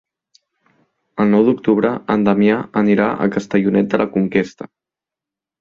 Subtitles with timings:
[1.25, 4.73] El nou d'octubre en Damià anirà a Castellonet de la Conquesta.